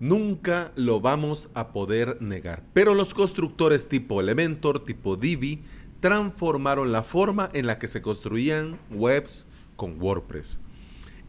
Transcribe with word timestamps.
Nunca 0.00 0.72
lo 0.76 1.00
vamos 1.00 1.50
a 1.54 1.72
poder 1.72 2.22
negar. 2.22 2.62
Pero 2.72 2.94
los 2.94 3.14
constructores 3.14 3.88
tipo 3.88 4.20
Elementor, 4.20 4.84
tipo 4.84 5.16
Divi, 5.16 5.62
transformaron 5.98 6.92
la 6.92 7.02
forma 7.02 7.48
en 7.52 7.66
la 7.66 7.80
que 7.80 7.88
se 7.88 8.00
construían 8.00 8.78
webs 8.90 9.46
con 9.74 10.00
WordPress. 10.00 10.60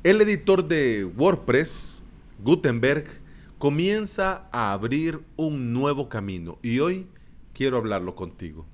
El 0.04 0.22
editor 0.22 0.68
de 0.68 1.04
WordPress, 1.04 2.04
Gutenberg, 2.44 3.06
comienza 3.58 4.48
a 4.52 4.72
abrir 4.72 5.20
un 5.36 5.74
nuevo 5.74 6.08
camino 6.08 6.60
y 6.62 6.80
hoy 6.80 7.08
quiero 7.54 7.78
hablarlo 7.78 8.16
contigo. 8.16 8.68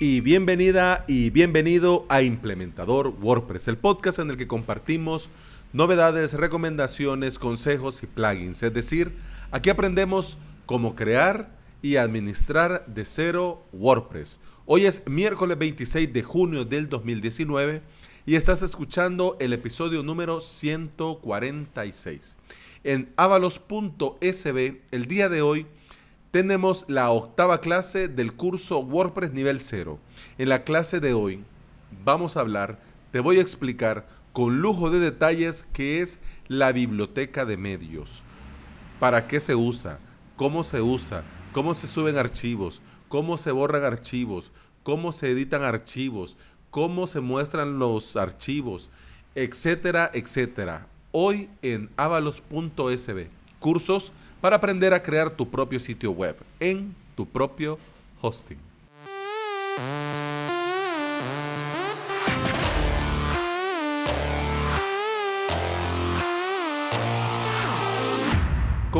Y 0.00 0.20
bienvenida 0.22 1.04
y 1.06 1.30
bienvenido 1.30 2.04
a 2.08 2.22
Implementador 2.22 3.14
WordPress, 3.20 3.68
el 3.68 3.78
podcast 3.78 4.18
en 4.18 4.30
el 4.30 4.36
que 4.36 4.46
compartimos 4.48 5.30
novedades, 5.72 6.34
recomendaciones, 6.34 7.38
consejos 7.38 8.02
y 8.02 8.06
plugins. 8.06 8.62
Es 8.62 8.74
decir, 8.74 9.14
aquí 9.50 9.70
aprendemos 9.70 10.38
cómo 10.66 10.94
crear 10.94 11.50
y 11.82 11.96
administrar 11.96 12.84
de 12.86 13.04
cero 13.04 13.62
WordPress. 13.72 14.40
Hoy 14.66 14.86
es 14.86 15.06
miércoles 15.06 15.58
26 15.58 16.12
de 16.12 16.22
junio 16.22 16.64
del 16.64 16.88
2019 16.88 17.82
y 18.26 18.34
estás 18.34 18.62
escuchando 18.62 19.36
el 19.40 19.52
episodio 19.52 20.02
número 20.02 20.40
146. 20.40 22.36
En 22.84 23.12
avalos.sb, 23.16 24.80
el 24.90 25.06
día 25.06 25.28
de 25.28 25.42
hoy, 25.42 25.66
tenemos 26.30 26.84
la 26.88 27.10
octava 27.10 27.60
clase 27.60 28.06
del 28.08 28.34
curso 28.34 28.78
WordPress 28.80 29.32
nivel 29.32 29.60
0. 29.60 29.98
En 30.38 30.48
la 30.48 30.62
clase 30.62 31.00
de 31.00 31.12
hoy 31.12 31.42
vamos 32.04 32.36
a 32.36 32.40
hablar, 32.40 32.78
te 33.10 33.20
voy 33.20 33.38
a 33.38 33.42
explicar 33.42 34.06
con 34.32 34.60
lujo 34.60 34.90
de 34.90 35.00
detalles 35.00 35.66
qué 35.72 36.00
es 36.00 36.20
la 36.48 36.72
biblioteca 36.72 37.44
de 37.44 37.56
medios. 37.56 38.22
¿Para 38.98 39.26
qué 39.26 39.40
se 39.40 39.54
usa? 39.54 39.98
¿Cómo 40.36 40.62
se 40.62 40.80
usa? 40.82 41.22
¿Cómo 41.52 41.74
se 41.74 41.86
suben 41.86 42.16
archivos? 42.16 42.80
¿Cómo 43.08 43.36
se 43.38 43.50
borran 43.50 43.84
archivos? 43.84 44.52
¿Cómo 44.82 45.12
se 45.12 45.30
editan 45.30 45.62
archivos? 45.62 46.36
¿Cómo 46.70 47.06
se 47.06 47.20
muestran 47.20 47.78
los 47.78 48.16
archivos? 48.16 48.88
Etcétera, 49.34 50.10
etcétera. 50.14 50.86
Hoy 51.12 51.48
en 51.62 51.90
avalos.sb. 51.96 53.28
Cursos 53.58 54.12
para 54.40 54.56
aprender 54.56 54.94
a 54.94 55.02
crear 55.02 55.30
tu 55.30 55.50
propio 55.50 55.80
sitio 55.80 56.12
web 56.12 56.36
en 56.60 56.94
tu 57.16 57.26
propio 57.26 57.78
hosting. 58.20 58.58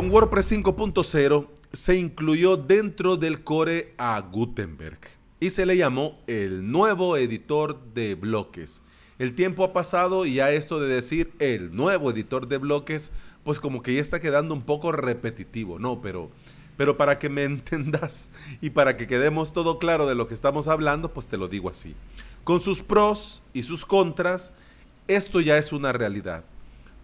Con 0.00 0.10
WordPress 0.10 0.52
5.0 0.52 1.46
se 1.72 1.94
incluyó 1.94 2.56
dentro 2.56 3.18
del 3.18 3.44
core 3.44 3.92
a 3.98 4.18
Gutenberg 4.18 4.98
y 5.40 5.50
se 5.50 5.66
le 5.66 5.76
llamó 5.76 6.18
el 6.26 6.72
nuevo 6.72 7.18
editor 7.18 7.78
de 7.92 8.14
bloques. 8.14 8.80
El 9.18 9.34
tiempo 9.34 9.62
ha 9.62 9.74
pasado 9.74 10.24
y 10.24 10.36
ya 10.36 10.52
esto 10.52 10.80
de 10.80 10.88
decir 10.88 11.34
el 11.38 11.76
nuevo 11.76 12.10
editor 12.10 12.48
de 12.48 12.56
bloques, 12.56 13.10
pues 13.44 13.60
como 13.60 13.82
que 13.82 13.92
ya 13.92 14.00
está 14.00 14.20
quedando 14.20 14.54
un 14.54 14.62
poco 14.62 14.90
repetitivo, 14.90 15.78
¿no? 15.78 16.00
Pero, 16.00 16.30
pero 16.78 16.96
para 16.96 17.18
que 17.18 17.28
me 17.28 17.44
entendas 17.44 18.30
y 18.62 18.70
para 18.70 18.96
que 18.96 19.06
quedemos 19.06 19.52
todo 19.52 19.78
claro 19.78 20.06
de 20.06 20.14
lo 20.14 20.28
que 20.28 20.32
estamos 20.32 20.66
hablando, 20.66 21.12
pues 21.12 21.26
te 21.26 21.36
lo 21.36 21.46
digo 21.46 21.68
así. 21.68 21.94
Con 22.42 22.62
sus 22.62 22.80
pros 22.80 23.42
y 23.52 23.64
sus 23.64 23.84
contras, 23.84 24.54
esto 25.08 25.42
ya 25.42 25.58
es 25.58 25.74
una 25.74 25.92
realidad. 25.92 26.42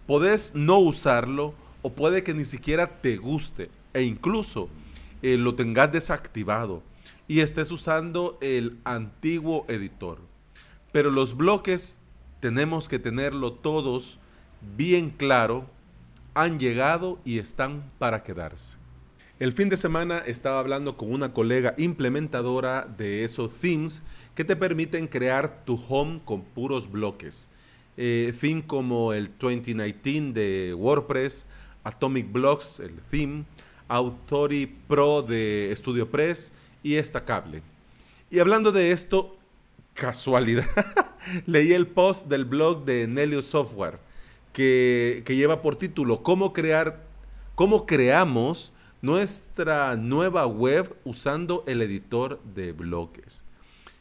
Podés 0.07 0.55
no 0.55 0.79
usarlo 0.79 1.53
o 1.87 1.93
puede 1.93 2.21
que 2.21 2.33
ni 2.33 2.43
siquiera 2.43 2.99
te 2.99 3.15
guste 3.15 3.69
e 3.93 4.01
incluso 4.03 4.67
eh, 5.21 5.37
lo 5.37 5.55
tengas 5.55 5.89
desactivado 5.89 6.83
y 7.29 7.39
estés 7.39 7.71
usando 7.71 8.37
el 8.41 8.77
antiguo 8.83 9.65
editor. 9.69 10.19
Pero 10.91 11.11
los 11.11 11.37
bloques 11.37 11.99
tenemos 12.41 12.89
que 12.89 12.99
tenerlo 12.99 13.53
todos 13.53 14.19
bien 14.75 15.09
claro, 15.09 15.65
han 16.33 16.59
llegado 16.59 17.19
y 17.23 17.39
están 17.39 17.89
para 17.99 18.21
quedarse. 18.21 18.77
El 19.39 19.53
fin 19.53 19.69
de 19.69 19.77
semana 19.77 20.17
estaba 20.17 20.59
hablando 20.59 20.97
con 20.97 21.13
una 21.13 21.31
colega 21.31 21.73
implementadora 21.77 22.85
de 22.97 23.23
esos 23.23 23.49
themes 23.61 24.03
que 24.35 24.43
te 24.43 24.57
permiten 24.57 25.07
crear 25.07 25.63
tu 25.63 25.79
home 25.87 26.19
con 26.25 26.41
puros 26.41 26.91
bloques. 26.91 27.47
Eh, 27.95 28.31
theme 28.39 28.67
como 28.67 29.13
el 29.13 29.31
2019 29.39 30.33
de 30.33 30.73
WordPress, 30.75 31.47
Atomic 31.87 32.31
Blocks, 32.31 32.79
el 32.79 32.99
theme, 33.09 33.45
Authority 33.87 34.67
Pro 34.87 35.21
de 35.21 35.73
StudioPress 35.75 36.51
y 36.83 36.95
Estacable. 36.95 37.61
Y 38.29 38.39
hablando 38.39 38.71
de 38.71 38.91
esto, 38.91 39.37
casualidad, 39.93 40.67
leí 41.45 41.71
el 41.71 41.87
post 41.87 42.27
del 42.27 42.45
blog 42.45 42.83
de 42.83 43.07
Nelio 43.07 43.41
Software 43.41 43.99
que, 44.51 45.23
que 45.25 45.35
lleva 45.35 45.61
por 45.61 45.77
título 45.77 46.23
¿Cómo 46.23 46.51
crear, 46.51 47.03
cómo 47.55 47.85
creamos 47.85 48.73
nuestra 49.01 49.95
nueva 49.95 50.45
web 50.45 50.93
usando 51.05 51.63
el 51.67 51.81
editor 51.81 52.41
de 52.43 52.73
bloques? 52.73 53.43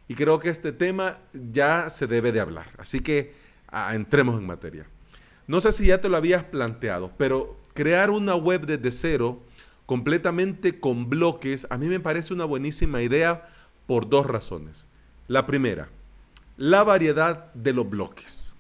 Y 0.09 0.15
creo 0.15 0.41
que 0.41 0.51
este 0.51 0.73
tema 0.73 1.19
ya 1.33 1.91
se 1.91 2.07
debe 2.07 2.33
de 2.33 2.41
hablar. 2.41 2.67
Así 2.79 3.01
que 3.01 3.35
ah, 3.69 3.95
entremos 3.95 4.41
en 4.41 4.47
materia. 4.47 4.87
No 5.47 5.61
sé 5.61 5.71
si 5.73 5.87
ya 5.87 6.01
te 6.01 6.09
lo 6.09 6.17
habías 6.17 6.45
planteado, 6.45 7.13
pero 7.17 7.57
crear 7.76 8.10
una 8.10 8.34
web 8.34 8.66
desde 8.66 8.91
cero, 8.91 9.41
completamente 9.87 10.81
con 10.81 11.09
bloques, 11.09 11.69
a 11.70 11.78
mí 11.78 11.87
me 11.87 12.00
parece 12.00 12.34
una 12.34 12.44
buenísima 12.44 13.03
idea 13.03 13.48
por 13.87 14.09
dos 14.09 14.26
razones. 14.26 14.88
La 15.28 15.47
primera, 15.47 15.88
la 16.56 16.82
variedad 16.82 17.53
de 17.54 17.72
los 17.72 17.88
bloques. 17.88 18.56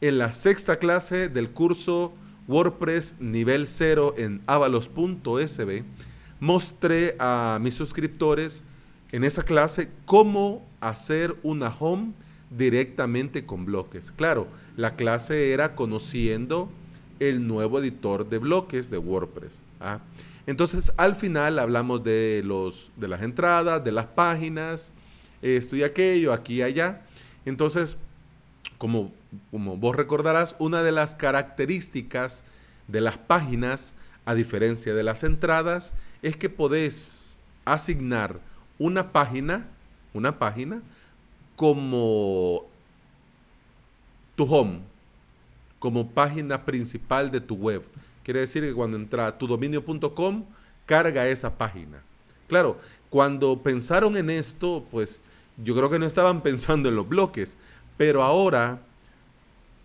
En 0.00 0.16
la 0.16 0.32
sexta 0.32 0.78
clase 0.78 1.28
del 1.28 1.50
curso 1.50 2.14
WordPress 2.48 3.16
nivel 3.20 3.66
0 3.66 4.14
en 4.16 4.42
avalos.sb, 4.46 5.84
mostré 6.40 7.16
a 7.18 7.58
mis 7.60 7.74
suscriptores 7.74 8.62
en 9.12 9.24
esa 9.24 9.42
clase 9.42 9.90
cómo 10.06 10.66
hacer 10.80 11.36
una 11.42 11.68
home 11.68 12.12
directamente 12.50 13.44
con 13.44 13.66
bloques. 13.66 14.10
Claro, 14.10 14.48
la 14.76 14.96
clase 14.96 15.52
era 15.52 15.74
conociendo 15.74 16.70
el 17.20 17.46
nuevo 17.46 17.78
editor 17.78 18.28
de 18.28 18.38
bloques 18.38 18.90
de 18.90 18.98
WordPress. 18.98 19.62
¿ah? 19.80 20.00
Entonces, 20.46 20.92
al 20.96 21.14
final 21.14 21.58
hablamos 21.58 22.02
de, 22.02 22.42
los, 22.44 22.90
de 22.96 23.06
las 23.06 23.22
entradas, 23.22 23.84
de 23.84 23.92
las 23.92 24.06
páginas, 24.06 24.92
esto 25.42 25.76
y 25.76 25.84
aquello, 25.84 26.32
aquí 26.32 26.56
y 26.56 26.62
allá. 26.62 27.02
Entonces, 27.44 27.98
como, 28.78 29.12
como 29.50 29.76
vos 29.76 29.94
recordarás, 29.94 30.56
una 30.58 30.82
de 30.82 30.92
las 30.92 31.14
características 31.14 32.42
de 32.88 33.00
las 33.00 33.18
páginas, 33.18 33.94
a 34.24 34.34
diferencia 34.34 34.94
de 34.94 35.02
las 35.02 35.22
entradas, 35.22 35.92
es 36.22 36.36
que 36.36 36.48
podés 36.48 37.38
asignar 37.64 38.40
una 38.78 39.12
página, 39.12 39.68
una 40.14 40.38
página, 40.38 40.82
como 41.56 42.64
tu 44.34 44.44
home, 44.44 44.80
como 45.80 46.10
página 46.10 46.64
principal 46.64 47.32
de 47.32 47.40
tu 47.40 47.56
web. 47.56 47.82
Quiere 48.22 48.40
decir 48.40 48.62
que 48.62 48.74
cuando 48.74 48.96
entra 48.96 49.26
a 49.26 49.36
tudominio.com, 49.36 50.44
carga 50.86 51.26
esa 51.26 51.58
página. 51.58 52.00
Claro, 52.46 52.78
cuando 53.08 53.60
pensaron 53.60 54.16
en 54.16 54.30
esto, 54.30 54.86
pues 54.92 55.20
yo 55.56 55.74
creo 55.74 55.90
que 55.90 55.98
no 55.98 56.06
estaban 56.06 56.40
pensando 56.42 56.88
en 56.88 56.94
los 56.94 57.08
bloques, 57.08 57.56
pero 57.96 58.22
ahora 58.22 58.80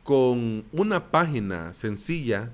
con 0.03 0.63
una 0.71 1.09
página 1.09 1.73
sencilla, 1.73 2.51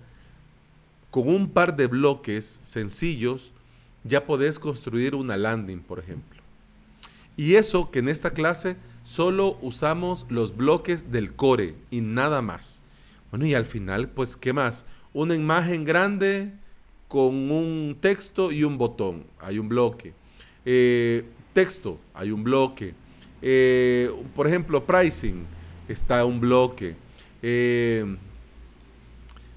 con 1.09 1.27
un 1.27 1.49
par 1.49 1.75
de 1.75 1.87
bloques 1.87 2.59
sencillos, 2.61 3.51
ya 4.03 4.25
podés 4.25 4.59
construir 4.59 5.15
una 5.15 5.35
landing, 5.35 5.79
por 5.79 5.99
ejemplo. 5.99 6.41
Y 7.35 7.55
eso 7.55 7.91
que 7.91 7.99
en 7.99 8.07
esta 8.07 8.31
clase 8.31 8.77
solo 9.03 9.57
usamos 9.61 10.25
los 10.29 10.55
bloques 10.55 11.11
del 11.11 11.33
core 11.33 11.75
y 11.89 12.01
nada 12.01 12.41
más. 12.41 12.80
Bueno, 13.31 13.45
y 13.45 13.53
al 13.53 13.65
final, 13.65 14.09
pues, 14.09 14.35
¿qué 14.35 14.51
más? 14.51 14.85
Una 15.13 15.35
imagen 15.35 15.85
grande 15.85 16.51
con 17.07 17.49
un 17.49 17.97
texto 17.99 18.51
y 18.51 18.65
un 18.65 18.77
botón. 18.77 19.25
Hay 19.39 19.57
un 19.57 19.69
bloque. 19.69 20.13
Eh, 20.65 21.25
texto, 21.53 21.97
hay 22.13 22.31
un 22.31 22.43
bloque. 22.43 22.93
Eh, 23.41 24.11
por 24.35 24.47
ejemplo, 24.47 24.85
pricing, 24.85 25.45
está 25.87 26.25
un 26.25 26.41
bloque. 26.41 26.95
Eh, 27.41 28.17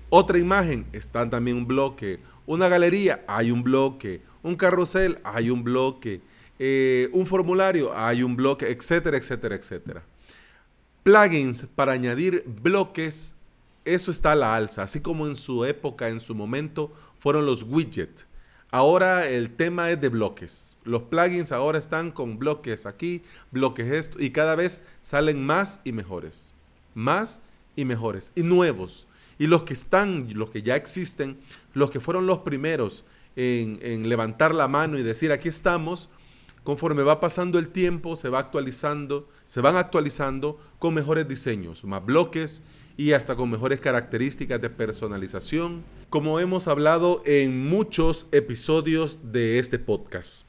otra 0.08 0.38
imagen, 0.38 0.86
está 0.92 1.28
también 1.28 1.56
un 1.56 1.66
bloque. 1.66 2.20
Una 2.46 2.68
galería, 2.68 3.24
hay 3.26 3.50
un 3.50 3.64
bloque. 3.64 4.22
Un 4.44 4.54
carrusel, 4.54 5.18
hay 5.24 5.50
un 5.50 5.64
bloque. 5.64 6.20
un 7.12 7.26
formulario, 7.26 7.92
hay 7.96 8.22
un 8.22 8.36
bloque, 8.36 8.70
etcétera, 8.70 9.16
etcétera, 9.16 9.56
etcétera. 9.56 10.02
Plugins 11.02 11.66
para 11.74 11.92
añadir 11.92 12.44
bloques 12.46 13.36
eso 13.84 14.10
está 14.10 14.32
a 14.32 14.36
la 14.36 14.54
alza, 14.54 14.82
así 14.82 15.00
como 15.00 15.26
en 15.26 15.36
su 15.36 15.64
época, 15.64 16.08
en 16.08 16.20
su 16.20 16.34
momento, 16.34 16.92
fueron 17.18 17.46
los 17.46 17.62
widgets. 17.64 18.26
Ahora 18.70 19.28
el 19.28 19.54
tema 19.54 19.90
es 19.90 20.00
de 20.00 20.08
bloques. 20.08 20.74
Los 20.84 21.02
plugins 21.04 21.52
ahora 21.52 21.78
están 21.78 22.10
con 22.10 22.38
bloques 22.38 22.86
aquí, 22.86 23.22
bloques 23.50 23.90
esto, 23.90 24.20
y 24.20 24.30
cada 24.30 24.56
vez 24.56 24.82
salen 25.00 25.44
más 25.44 25.80
y 25.84 25.92
mejores. 25.92 26.52
Más 26.94 27.40
y 27.76 27.84
mejores. 27.84 28.32
Y 28.34 28.42
nuevos. 28.42 29.06
Y 29.38 29.46
los 29.46 29.62
que 29.62 29.74
están, 29.74 30.28
los 30.34 30.50
que 30.50 30.62
ya 30.62 30.76
existen, 30.76 31.38
los 31.72 31.90
que 31.90 32.00
fueron 32.00 32.26
los 32.26 32.38
primeros 32.38 33.04
en, 33.36 33.78
en 33.82 34.08
levantar 34.08 34.54
la 34.54 34.68
mano 34.68 34.98
y 34.98 35.02
decir 35.02 35.32
aquí 35.32 35.48
estamos, 35.48 36.08
conforme 36.62 37.02
va 37.02 37.20
pasando 37.20 37.58
el 37.58 37.68
tiempo, 37.68 38.16
se 38.16 38.28
va 38.28 38.38
actualizando, 38.38 39.28
se 39.44 39.60
van 39.60 39.76
actualizando 39.76 40.60
con 40.78 40.94
mejores 40.94 41.26
diseños, 41.28 41.84
más 41.84 42.04
bloques 42.04 42.62
y 42.96 43.12
hasta 43.12 43.36
con 43.36 43.50
mejores 43.50 43.80
características 43.80 44.60
de 44.60 44.70
personalización, 44.70 45.84
como 46.10 46.38
hemos 46.38 46.68
hablado 46.68 47.22
en 47.26 47.68
muchos 47.68 48.26
episodios 48.30 49.18
de 49.32 49.58
este 49.58 49.78
podcast. 49.78 50.44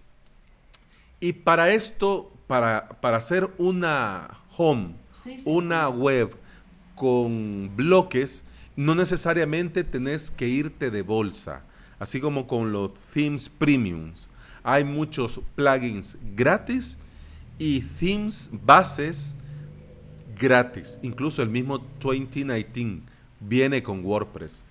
Y 1.20 1.34
para 1.34 1.72
esto, 1.72 2.32
para, 2.48 2.90
para 3.02 3.18
hacer 3.18 3.50
una 3.58 4.40
home, 4.58 4.96
una 5.44 5.90
web 5.90 6.36
con 6.94 7.72
bloques, 7.76 8.44
no 8.76 8.94
necesariamente 8.94 9.84
tenés 9.84 10.30
que 10.30 10.48
irte 10.48 10.92
de 10.92 11.02
bolsa, 11.02 11.64
así 12.00 12.20
como 12.20 12.46
con 12.46 12.72
los 12.72 12.92
themes 13.14 13.50
premiums. 13.50 14.30
Hay 14.64 14.84
muchos 14.84 15.40
plugins 15.56 16.18
gratis 16.36 16.98
y 17.58 17.82
themes 17.82 18.50
bases 18.52 19.36
gratis. 20.40 21.00
Incluso 21.02 21.42
el 21.42 21.50
mismo 21.50 21.80
2019 22.00 23.02
viene 23.40 23.84
con 23.84 24.04
WordPress. 24.04 24.64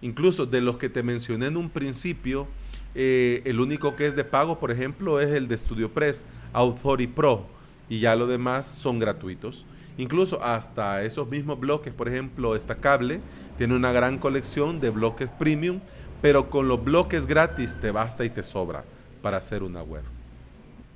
Incluso 0.00 0.46
de 0.46 0.60
los 0.60 0.76
que 0.76 0.88
te 0.88 1.02
mencioné 1.02 1.46
en 1.46 1.56
un 1.56 1.70
principio, 1.70 2.48
eh, 2.94 3.42
el 3.44 3.60
único 3.60 3.94
que 3.96 4.06
es 4.06 4.16
de 4.16 4.24
pago, 4.24 4.58
por 4.58 4.70
ejemplo, 4.70 5.20
es 5.20 5.30
el 5.30 5.48
de 5.48 5.56
StudioPress, 5.56 6.26
Authority 6.52 7.06
Pro, 7.06 7.46
y 7.88 8.00
ya 8.00 8.16
lo 8.16 8.26
demás 8.26 8.66
son 8.66 8.98
gratuitos. 8.98 9.64
Incluso 9.98 10.42
hasta 10.42 11.02
esos 11.04 11.28
mismos 11.28 11.60
bloques, 11.60 11.92
por 11.92 12.08
ejemplo, 12.08 12.56
esta 12.56 12.76
cable 12.76 13.20
tiene 13.58 13.76
una 13.76 13.92
gran 13.92 14.18
colección 14.18 14.80
de 14.80 14.90
bloques 14.90 15.28
premium, 15.38 15.80
pero 16.20 16.50
con 16.50 16.66
los 16.66 16.82
bloques 16.82 17.26
gratis 17.26 17.76
te 17.80 17.90
basta 17.90 18.24
y 18.24 18.30
te 18.30 18.42
sobra 18.42 18.84
para 19.20 19.36
hacer 19.36 19.62
una 19.62 19.82
web. 19.82 20.02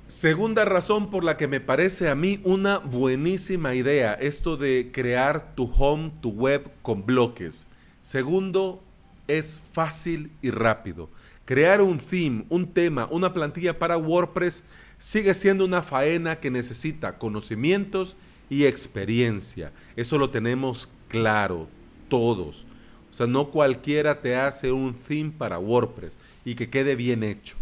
Segunda 0.07 0.63
razón 0.63 1.09
por 1.09 1.25
la 1.25 1.35
que 1.35 1.49
me 1.49 1.59
parece 1.59 2.07
a 2.07 2.15
mí 2.15 2.39
una 2.45 2.77
buenísima 2.77 3.75
idea 3.75 4.13
esto 4.13 4.55
de 4.55 4.89
crear 4.93 5.53
tu 5.53 5.69
home, 5.77 6.11
tu 6.21 6.29
web 6.29 6.71
con 6.81 7.05
bloques. 7.05 7.67
Segundo, 7.99 8.81
es 9.27 9.59
fácil 9.73 10.31
y 10.41 10.49
rápido. 10.49 11.09
Crear 11.43 11.81
un 11.81 11.97
theme, 11.97 12.45
un 12.47 12.71
tema, 12.71 13.09
una 13.11 13.33
plantilla 13.33 13.77
para 13.77 13.97
WordPress 13.97 14.63
sigue 14.97 15.33
siendo 15.33 15.65
una 15.65 15.83
faena 15.83 16.39
que 16.39 16.51
necesita 16.51 17.17
conocimientos 17.17 18.15
y 18.49 18.63
experiencia. 18.63 19.73
Eso 19.97 20.17
lo 20.17 20.29
tenemos 20.29 20.87
claro 21.09 21.67
todos. 22.07 22.65
O 23.11 23.13
sea, 23.13 23.27
no 23.27 23.51
cualquiera 23.51 24.21
te 24.21 24.37
hace 24.37 24.71
un 24.71 24.93
theme 24.93 25.33
para 25.37 25.59
WordPress 25.59 26.17
y 26.45 26.55
que 26.55 26.69
quede 26.69 26.95
bien 26.95 27.23
hecho. 27.23 27.57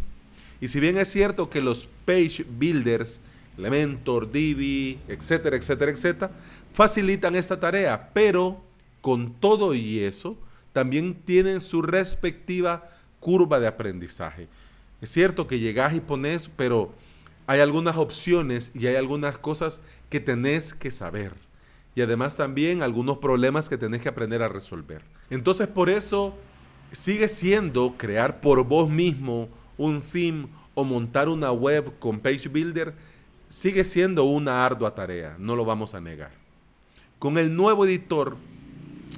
Y 0.62 0.68
si 0.68 0.80
bien 0.80 0.96
es 0.98 1.12
cierto 1.12 1.50
que 1.50 1.60
los 1.60 1.90
page 2.06 2.46
builders, 2.48 3.20
Elementor, 3.58 4.32
Divi, 4.32 5.00
etcétera, 5.08 5.56
etcétera, 5.56 5.92
etcétera, 5.92 6.32
facilitan 6.74 7.36
esta 7.36 7.60
tarea, 7.60 8.12
pero 8.14 8.62
con 9.02 9.34
todo 9.34 9.74
y 9.74 10.00
eso, 10.00 10.38
también 10.74 11.14
tienen 11.14 11.62
su 11.62 11.82
respectiva 11.82 12.90
curva 13.20 13.60
de 13.60 13.68
aprendizaje. 13.68 14.48
Es 15.02 15.10
cierto 15.10 15.48
que 15.48 15.60
llegas 15.60 15.94
y 15.94 16.00
pones, 16.00 16.50
pero 16.56 16.94
hay 17.48 17.60
algunas 17.60 17.98
opciones 17.98 18.72
y 18.74 18.88
hay 18.88 18.96
algunas 18.96 19.38
cosas 19.38 19.80
que 20.10 20.20
tenés 20.20 20.74
que 20.74 20.92
saber. 20.92 21.34
Y 21.96 22.02
además 22.02 22.36
también 22.36 22.82
algunos 22.82 23.20
problemas 23.20 23.70
que 23.70 23.78
tenés 23.78 24.02
que 24.02 24.10
aprender 24.10 24.42
a 24.42 24.50
resolver. 24.50 25.02
Entonces 25.30 25.68
por 25.68 25.90
eso 25.90 26.36
sigue 26.92 27.28
siendo 27.28 27.96
crear 27.98 28.42
por 28.42 28.64
vos 28.66 28.90
mismo 28.90 29.48
un 29.78 30.02
theme 30.02 30.48
o 30.76 30.84
montar 30.84 31.28
una 31.28 31.52
web 31.52 31.98
con 32.00 32.20
Page 32.20 32.48
Builder 32.48 32.94
sigue 33.48 33.84
siendo 33.84 34.26
una 34.26 34.66
ardua 34.66 34.94
tarea, 34.94 35.36
no 35.40 35.56
lo 35.56 35.66
vamos 35.66 35.96
a 35.96 36.02
negar. 36.02 36.32
Con 37.18 37.38
el 37.38 37.56
nuevo 37.56 37.86
editor 37.86 38.38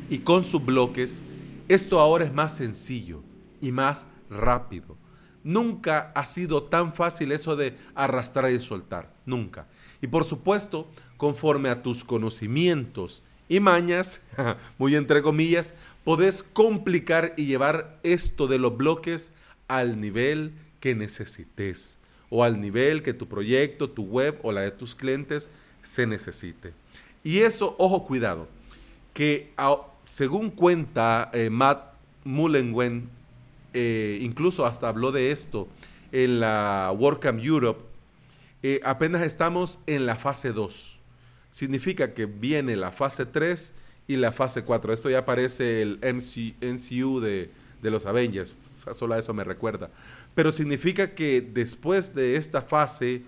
y 0.10 0.20
con 0.20 0.44
sus 0.44 0.64
bloques, 0.64 1.22
esto 1.68 2.00
ahora 2.00 2.26
es 2.26 2.34
más 2.34 2.56
sencillo 2.56 3.22
y 3.62 3.72
más 3.72 4.06
rápido. 4.30 4.96
Nunca 5.44 6.12
ha 6.14 6.26
sido 6.26 6.64
tan 6.64 6.94
fácil 6.94 7.32
eso 7.32 7.56
de 7.56 7.76
arrastrar 7.96 8.52
y 8.52 8.60
soltar, 8.60 9.12
nunca. 9.26 9.68
Y 10.02 10.08
por 10.08 10.24
supuesto, 10.24 10.88
conforme 11.18 11.70
a 11.70 11.82
tus 11.82 12.04
conocimientos 12.04 13.24
y 13.50 13.60
mañas, 13.60 14.22
muy 14.78 14.96
entre 14.96 15.22
comillas, 15.22 15.74
podés 16.04 16.44
complicar 16.44 17.34
y 17.38 17.46
llevar 17.46 18.00
esto 18.04 18.48
de 18.48 18.60
los 18.60 18.78
bloques 18.78 19.34
al 19.68 20.00
nivel 20.00 20.54
que 20.80 20.96
necesites 20.96 21.98
o 22.30 22.44
al 22.44 22.60
nivel 22.60 23.04
que 23.04 23.14
tu 23.14 23.28
proyecto, 23.28 23.90
tu 23.90 24.04
web 24.04 24.40
o 24.44 24.52
la 24.52 24.62
de 24.62 24.72
tus 24.72 24.96
clientes 24.96 25.50
se 25.82 26.06
necesite. 26.06 26.74
Y 27.24 27.40
eso, 27.40 27.76
ojo, 27.78 28.06
cuidado, 28.06 28.48
que 29.14 29.52
según 30.06 30.50
cuenta 30.50 31.30
eh, 31.34 31.50
Matt 31.50 31.94
Mullenwen, 32.24 33.10
eh, 33.74 34.20
incluso 34.22 34.66
hasta 34.66 34.90
habló 34.90 35.12
de 35.12 35.32
esto 35.32 35.68
en 36.12 36.40
la 36.40 36.94
WordCamp 36.98 37.44
Europe, 37.44 37.82
eh, 38.64 38.80
apenas 38.84 39.22
estamos 39.22 39.80
en 39.88 40.06
la 40.06 40.16
fase 40.16 40.52
2. 40.52 41.00
Significa 41.52 42.14
que 42.14 42.26
viene 42.26 42.76
la 42.76 42.92
fase 42.92 43.26
3 43.26 43.74
y 44.08 44.16
la 44.16 44.32
fase 44.32 44.64
4. 44.64 44.94
Esto 44.94 45.10
ya 45.10 45.20
aparece 45.20 45.82
el 45.82 46.00
MCU 46.02 47.20
de, 47.20 47.50
de 47.82 47.92
los 47.92 48.06
Avengers, 48.06 48.56
solo 48.94 49.14
a 49.14 49.20
eso 49.20 49.34
me 49.34 49.44
recuerda. 49.44 49.90
Pero 50.36 50.52
significa 50.52 51.16
que 51.16 51.42
después 51.42 52.14
de 52.16 52.36
esta 52.36 52.62
fase 52.62 53.24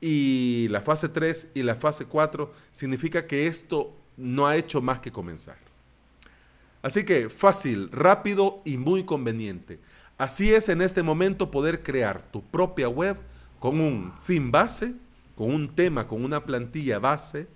y 0.00 0.68
la 0.70 0.80
fase 0.80 1.08
3 1.08 1.48
y 1.54 1.62
la 1.62 1.74
fase 1.74 2.04
4, 2.04 2.52
significa 2.70 3.26
que 3.26 3.46
esto 3.46 3.92
no 4.16 4.46
ha 4.46 4.56
hecho 4.56 4.80
más 4.80 5.00
que 5.00 5.10
comenzar. 5.10 5.56
Así 6.82 7.04
que 7.04 7.28
fácil, 7.28 7.90
rápido 7.90 8.62
y 8.64 8.76
muy 8.76 9.04
conveniente. 9.04 9.80
Así 10.16 10.52
es 10.52 10.68
en 10.68 10.82
este 10.82 11.02
momento 11.02 11.50
poder 11.50 11.82
crear 11.82 12.22
tu 12.22 12.42
propia 12.42 12.88
web 12.88 13.16
con 13.58 13.80
un 13.80 14.12
fin 14.20 14.50
base, 14.50 14.94
con 15.34 15.52
un 15.52 15.74
tema, 15.74 16.06
con 16.06 16.24
una 16.24 16.44
plantilla 16.44 16.98
base 16.98 17.48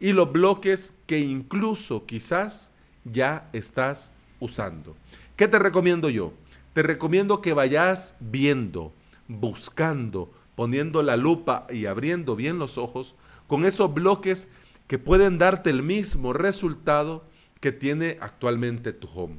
y 0.00 0.12
los 0.12 0.30
bloques 0.30 0.92
que 1.06 1.18
incluso 1.20 2.04
quizás 2.06 2.70
ya 3.04 3.48
estás 3.52 4.10
usando. 4.40 4.96
¿Qué 5.36 5.48
te 5.48 5.58
recomiendo 5.58 6.10
yo? 6.10 6.32
Te 6.76 6.82
recomiendo 6.82 7.40
que 7.40 7.54
vayas 7.54 8.18
viendo, 8.20 8.92
buscando, 9.28 10.30
poniendo 10.56 11.02
la 11.02 11.16
lupa 11.16 11.66
y 11.70 11.86
abriendo 11.86 12.36
bien 12.36 12.58
los 12.58 12.76
ojos 12.76 13.14
con 13.46 13.64
esos 13.64 13.94
bloques 13.94 14.50
que 14.86 14.98
pueden 14.98 15.38
darte 15.38 15.70
el 15.70 15.82
mismo 15.82 16.34
resultado 16.34 17.24
que 17.60 17.72
tiene 17.72 18.18
actualmente 18.20 18.92
tu 18.92 19.08
home. 19.08 19.36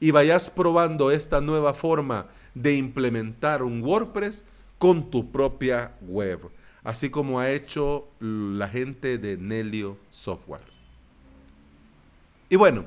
Y 0.00 0.10
vayas 0.10 0.50
probando 0.50 1.12
esta 1.12 1.40
nueva 1.40 1.72
forma 1.72 2.26
de 2.52 2.74
implementar 2.74 3.62
un 3.62 3.80
WordPress 3.80 4.44
con 4.78 5.08
tu 5.08 5.30
propia 5.30 5.92
web, 6.00 6.40
así 6.82 7.10
como 7.10 7.38
ha 7.38 7.52
hecho 7.52 8.08
la 8.18 8.68
gente 8.68 9.18
de 9.18 9.36
Nelio 9.36 9.98
Software. 10.10 10.66
Y 12.48 12.56
bueno, 12.56 12.86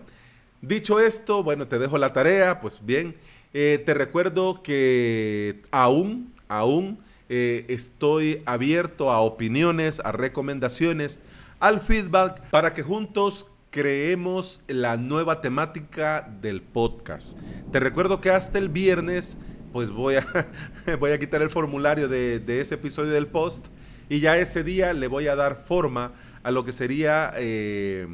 dicho 0.61 0.99
esto, 0.99 1.43
bueno, 1.43 1.69
te 1.69 1.79
dejo 1.79 1.97
la 1.97 2.11
tarea, 2.11 2.59
pues 2.59 2.85
bien, 2.85 3.15
eh, 3.57 3.81
te 3.85 3.93
recuerdo 3.93 4.61
que 4.63 5.61
aún, 5.71 6.33
aún 6.49 6.99
eh, 7.29 7.63
estoy 7.69 8.41
abierto 8.45 9.09
a 9.09 9.21
opiniones, 9.21 10.01
a 10.01 10.11
recomendaciones, 10.11 11.19
al 11.61 11.79
feedback 11.79 12.41
para 12.49 12.73
que 12.73 12.83
juntos 12.83 13.45
creemos 13.69 14.59
la 14.67 14.97
nueva 14.97 15.39
temática 15.39 16.29
del 16.41 16.61
podcast. 16.61 17.37
Te 17.71 17.79
recuerdo 17.79 18.19
que 18.19 18.29
hasta 18.29 18.57
el 18.57 18.67
viernes 18.67 19.37
pues 19.71 19.89
voy 19.89 20.15
a, 20.15 20.27
voy 20.99 21.11
a 21.11 21.17
quitar 21.17 21.41
el 21.41 21.49
formulario 21.49 22.09
de, 22.09 22.43
ese 22.59 22.75
episodio 22.75 23.13
del 23.13 23.27
post 23.27 23.67
y 24.09 24.19
ya 24.19 24.37
ese 24.37 24.65
día 24.65 24.91
le 24.91 25.07
voy 25.07 25.27
a 25.27 25.35
dar 25.37 25.63
forma 25.65 26.11
a 26.43 26.51
lo 26.51 26.65
que 26.65 26.73
sería 26.73 27.31
eh, 27.37 28.05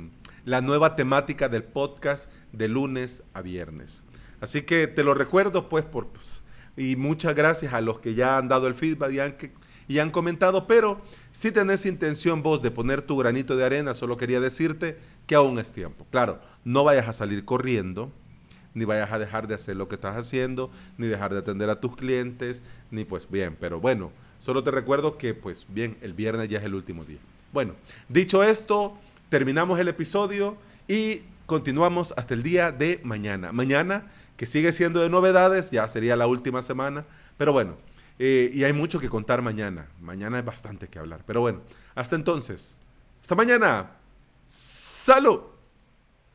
la 0.46 0.62
nueva 0.62 0.96
temática 0.96 1.50
del 1.50 1.64
podcast 1.64 2.32
de 2.52 2.68
lunes 2.68 3.24
a 3.34 3.42
viernes. 3.42 4.04
Así 4.42 4.64
que 4.64 4.88
te 4.88 5.04
lo 5.04 5.14
recuerdo, 5.14 5.70
pues, 5.70 5.86
por, 5.86 6.08
pues, 6.08 6.42
y 6.76 6.96
muchas 6.96 7.36
gracias 7.36 7.74
a 7.74 7.82
los 7.82 8.00
que 8.00 8.16
ya 8.16 8.38
han 8.38 8.48
dado 8.50 8.68
el 8.68 8.76
feedback 8.76 9.12
y 9.12 9.20
han, 9.20 9.38
y 9.88 10.00
han 10.00 10.10
comentado, 10.10 10.68
pero 10.68 11.02
si 11.32 11.52
tenés 11.52 11.86
intención 11.86 12.42
vos 12.42 12.62
de 12.62 12.72
poner 12.72 13.02
tu 13.04 13.18
granito 13.18 13.56
de 13.56 13.66
arena, 13.66 13.94
solo 13.94 14.18
quería 14.18 14.40
decirte 14.40 14.98
que 15.28 15.36
aún 15.36 15.60
es 15.60 15.72
tiempo. 15.72 16.08
Claro, 16.10 16.40
no 16.66 16.84
vayas 16.84 17.08
a 17.08 17.14
salir 17.14 17.46
corriendo, 17.46 18.12
ni 18.74 18.86
vayas 18.86 19.12
a 19.12 19.20
dejar 19.20 19.48
de 19.48 19.56
hacer 19.56 19.76
lo 19.76 19.88
que 19.88 19.96
estás 19.96 20.16
haciendo, 20.16 20.72
ni 20.98 21.08
dejar 21.08 21.34
de 21.34 21.40
atender 21.40 21.70
a 21.70 21.80
tus 21.80 21.96
clientes, 21.96 22.64
ni 22.90 23.06
pues 23.06 23.30
bien, 23.30 23.58
pero 23.60 23.80
bueno, 23.80 24.12
solo 24.40 24.64
te 24.64 24.72
recuerdo 24.72 25.18
que 25.18 25.34
pues 25.34 25.66
bien, 25.70 25.98
el 26.02 26.14
viernes 26.14 26.50
ya 26.50 26.60
es 26.60 26.64
el 26.64 26.74
último 26.74 27.06
día. 27.06 27.20
Bueno, 27.54 27.76
dicho 28.08 28.44
esto, 28.44 28.98
terminamos 29.30 29.80
el 29.80 29.90
episodio 29.90 30.56
y 30.88 31.22
continuamos 31.52 32.14
hasta 32.16 32.34
el 32.34 32.44
día 32.44 32.72
de 32.72 33.02
mañana. 33.04 33.52
Mañana, 33.52 34.10
que 34.38 34.46
sigue 34.46 34.72
siendo 34.72 35.02
de 35.02 35.10
novedades, 35.10 35.70
ya 35.70 35.86
sería 35.90 36.16
la 36.16 36.26
última 36.26 36.62
semana, 36.62 37.06
pero 37.38 37.52
bueno, 37.52 37.76
eh, 38.20 38.50
y 38.54 38.64
hay 38.64 38.72
mucho 38.72 39.02
que 39.02 39.10
contar 39.10 39.42
mañana. 39.42 39.90
Mañana 40.00 40.38
hay 40.38 40.44
bastante 40.44 40.88
que 40.88 40.98
hablar, 40.98 41.24
pero 41.28 41.42
bueno, 41.42 41.60
hasta 41.94 42.16
entonces, 42.16 42.80
hasta 43.20 43.36
mañana. 43.36 43.92
Salud. 44.48 45.51